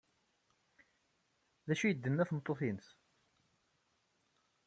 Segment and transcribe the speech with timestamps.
[1.67, 2.87] D acu ay d-tenna tmeṭṭut-nnes?